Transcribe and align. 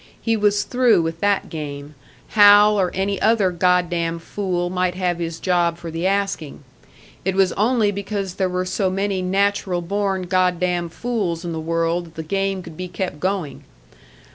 He 0.19 0.35
was 0.35 0.63
through 0.63 1.03
with 1.03 1.19
that 1.19 1.47
game 1.47 1.93
Hal 2.29 2.79
or 2.79 2.89
any 2.95 3.21
other 3.21 3.51
God 3.51 3.87
damned 3.87 4.23
fool 4.23 4.71
might 4.71 4.95
have 4.95 5.19
his 5.19 5.39
job 5.39 5.77
for 5.77 5.91
the 5.91 6.07
asking. 6.07 6.63
It 7.23 7.35
was 7.35 7.51
only 7.53 7.91
because 7.91 8.33
there 8.33 8.49
were 8.49 8.65
so 8.65 8.89
many 8.89 9.21
natural 9.21 9.83
born 9.83 10.23
God 10.23 10.59
damned 10.59 10.91
fools 10.93 11.45
in 11.45 11.51
the 11.51 11.59
world 11.59 12.05
that 12.05 12.15
the 12.15 12.23
game 12.23 12.63
could 12.63 12.75
be 12.75 12.87
kept 12.87 13.19
going. 13.19 13.63